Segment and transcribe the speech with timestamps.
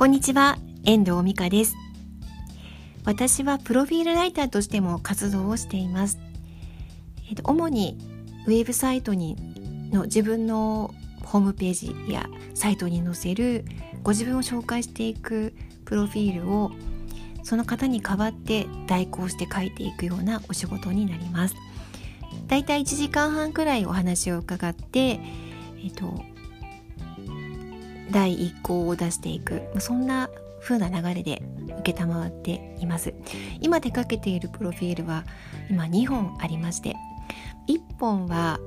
[0.00, 1.76] こんにちは、遠藤美香です。
[3.04, 6.18] 私はプロフィールライターとしても活動をしています。
[7.28, 7.98] えっと、主に
[8.46, 9.36] ウェブサイトに
[9.92, 13.66] の自分のホームページやサイトに載せる
[14.02, 15.52] ご自分を紹介していく
[15.84, 16.70] プロフィールを
[17.42, 21.56] その方に代わって代行して書いていくようなお仕事になります。
[22.46, 25.20] だいたい1時間半くらいお話を伺って、
[25.84, 26.24] えっと、
[28.10, 29.62] 第一項を出していく。
[29.78, 31.42] そんな風な流れで
[31.84, 33.14] 承っています。
[33.60, 35.24] 今手掛けているプロフィールは
[35.70, 36.96] 今2本ありまして
[37.68, 38.58] 1本は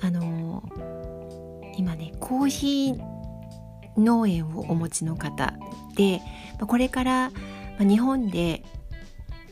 [0.00, 5.54] あのー、今ねコーヒー農園をお持ちの方
[5.96, 6.20] で
[6.60, 7.30] これから
[7.80, 8.62] 日本で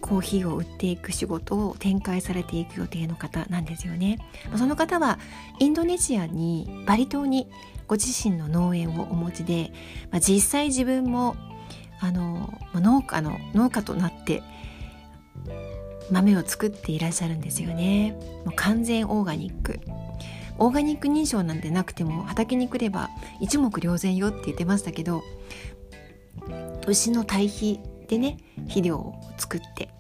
[0.09, 4.19] コーヒーを売っていく仕事を展開されていく予定の方なんですよね。
[4.57, 5.19] その方は
[5.59, 7.49] インドネシアにバリ島に
[7.89, 9.73] ご自身の農園をお持ちで、
[10.11, 11.37] まあ、実際自分も
[12.01, 14.43] あの農家の農家となって
[16.11, 18.13] 豆を作っていらっしゃるんですよね。
[18.45, 19.81] もう完全オーガニック。
[20.59, 25.23] オーガニック認証なんてなくても畑に来れば一目瞭然よって言ってましたけど
[26.87, 29.91] 牛の堆肥でね肥料を作って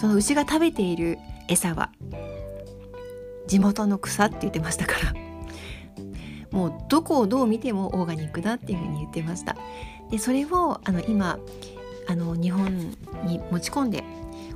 [0.00, 1.90] その牛が食べている餌は
[3.46, 5.14] 地元の草って言ってましたから。
[6.50, 9.56] もうどこをどう見てもオーガニックだっていうふうに言ってました。
[10.10, 11.38] でそれをあの今
[12.08, 12.94] あの日本
[13.26, 14.02] に持ち込んで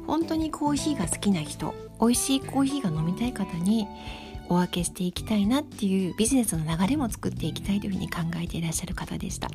[0.06, 3.86] 本当にコーヒーが好きな人美味しいコーヒーが飲みたい方に
[4.48, 9.50] お分けしていきたいなっていうビジネスの流れも作っていきたいというふうに考えていらっしゃる方でした。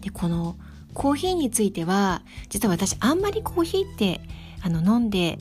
[0.00, 0.56] でこの
[0.96, 4.22] コーヒーについては実は私あんまりコーヒーって
[4.62, 5.38] あの飲んで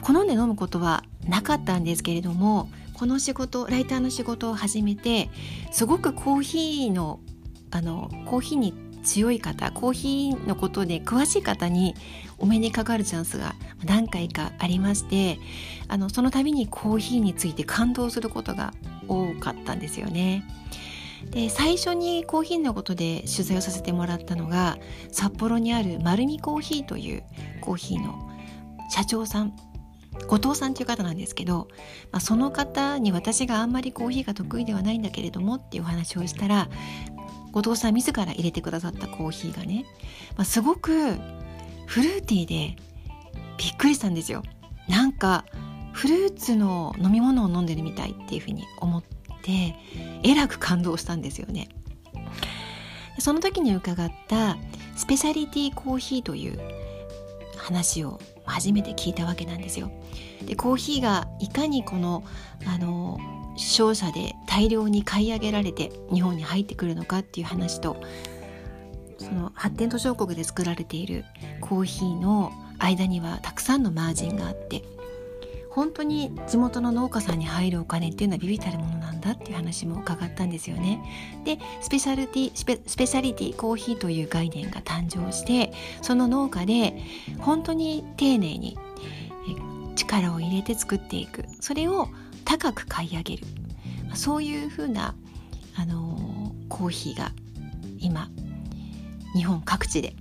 [0.00, 5.28] 好んで飲むことはなかったんですけれどもこの仕事ライターの仕事を始めて
[5.72, 7.18] すごくコーヒーの
[7.72, 11.94] あのコーヒーに強い方コーヒーのことで詳しい方に
[12.38, 15.38] お目にかかるチャンスが何回かありまして
[15.88, 18.72] あのその度にコーヒーについて感動することが
[19.08, 20.44] 多かったんですよね。
[21.30, 24.78] で最初にコーヒーのことで取材をさせてもらったのが
[25.10, 27.24] 札幌にある丸見コーヒーという
[27.60, 28.30] コーヒーの
[28.90, 29.56] 社長さん
[30.28, 31.68] 後藤さんという方なんですけど、
[32.10, 36.68] まあ、その方に私があんまりコーヒーが得意ではないんだけれどもっていうお話をしたら
[37.52, 39.84] 後藤さん自ら入れてくださったコーヒーがね、
[40.36, 41.14] まあ、すごく
[41.86, 42.76] フルーティーで
[43.58, 44.42] びっくりしたんですよ。
[44.88, 45.44] なんか
[45.92, 49.02] フルーツの飲み物を飲んでるみたいっていうふうに思っ
[49.46, 49.76] て
[50.24, 51.68] えらく感動したんですよね。
[53.18, 54.58] その時に伺った
[54.96, 56.60] スペシャリティコーヒーという
[57.56, 59.90] 話を初めて聞いたわけなんですよ。
[60.44, 62.24] でコーヒーがいかにこの
[62.66, 63.18] あの
[63.56, 67.96] 商社で大量に買い上げられて日本に入ってくるのかっていう話と
[69.18, 71.24] その発展途上国で作られている
[71.62, 74.82] コーヒーの間にはたくさんのマージンがあって
[75.70, 81.00] 本当に地元の農家さんに入るお金っていうのはビビたるものなんだっていう話も伺ったんですよね。
[81.44, 85.72] でスペシャルティスペスペシャリティコーヒーという概念が誕生して
[86.02, 87.02] その農家で
[87.38, 88.78] 本当に丁寧に
[89.94, 91.44] 力を入れて作っていく。
[91.60, 92.08] それを
[92.44, 93.46] 高く買い上げる。
[94.14, 95.14] そういうふうな、
[95.74, 97.32] あのー、コーヒーが
[97.98, 98.28] 今
[99.34, 100.14] 日本各地で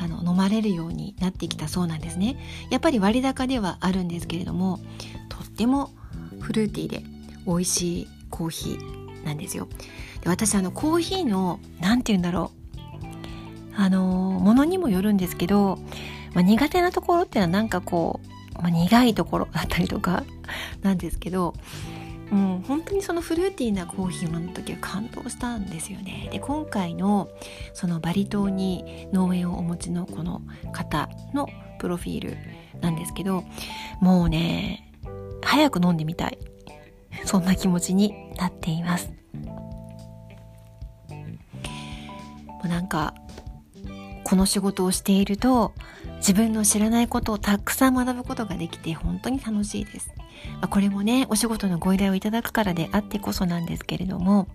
[0.00, 2.36] あの飲まれるようになってきたそうなんですね。
[2.70, 4.80] やっぱり割高ではあるんですけれども
[5.28, 5.90] とっても
[6.40, 7.02] フルーティーで
[7.46, 9.68] 美味しいコーヒーなんですよ。
[10.20, 12.58] で私あのコーヒーの何て言うんだろう。
[13.80, 14.04] あの
[14.42, 15.78] ものにもよるんですけど、
[16.34, 18.20] まあ、苦手なところっていうのはなんかこ
[18.58, 20.24] う、まあ、苦いところだったりとか
[20.82, 21.54] なんですけど
[22.30, 26.28] もう本当にそのフルーティーなコーヒーを飲んだ時は感動したんですよね。
[26.32, 27.28] で今回の
[27.72, 32.36] そのバリ島に農園をお持ちのこの方のプロフィール
[32.80, 33.44] なんですけど
[34.00, 34.92] もうね
[35.42, 36.38] 早く飲んでみたい。
[37.28, 39.12] そんな気持ちになっています。
[41.10, 43.14] もうなんか
[44.24, 45.74] この仕事をしていると
[46.16, 50.10] 自分の知らないことをたくさん学ぶことができて本当に楽しいです。
[50.54, 54.48] まあ、これもね、お仕事のご依頼をいただくからであってこそなんですけれども、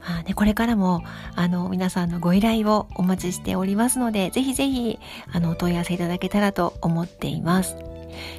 [0.00, 1.04] まあね、これからも、
[1.36, 4.98] あの、皆さんのご依頼をお待ちしておりますので、ぜひぜひ、
[5.30, 7.89] あの、お問い合わせいただけたらと思っています。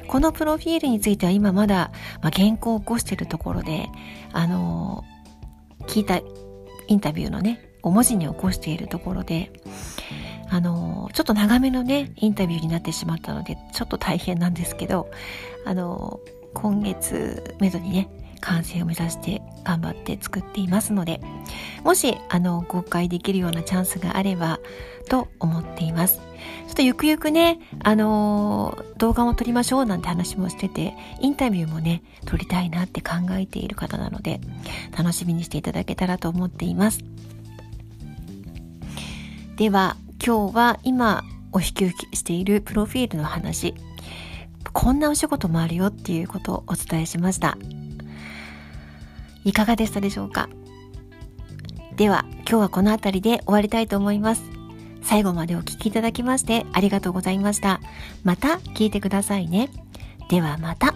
[0.06, 1.92] このプロフィールについては今まだ、
[2.22, 3.88] まあ、原稿を起こしているところで、
[4.32, 5.04] あの、
[5.86, 6.20] 聞いた
[6.88, 9.52] インタビューのね、お文字に起こしているところで、
[10.48, 15.10] あの、ちょっと長めのね、インタビューになってしまったので、ちょっと大変なんですけど、
[15.64, 16.20] あの、
[16.54, 18.08] 今月めどにね、
[18.42, 21.20] 完成を目指して頑張って作っていますので
[21.84, 24.60] もしあの公開できるようなチャンスがあれば
[25.08, 26.20] と思っています。
[26.66, 34.40] ちょっとゆくゆくねあの、動画も撮りましょうなんて話もしててインタビューもね撮りたいなって考えている方なので
[34.96, 37.00] 楽しみにしていただけたらと思っています。
[39.56, 43.74] では今日は今お引き受けしているプロフィールの話。
[44.72, 47.58] こんなお仕事もあるよっていうことをお伝えしました。
[49.44, 50.48] いかがでしたでしょうか？
[51.96, 54.42] では今日はこの辺りで終わりたいと思います。
[55.02, 57.80] 最後までお聴きいただきましてありがとうございました。
[58.24, 59.68] また聞いてくださいね。
[60.28, 60.94] ではまた。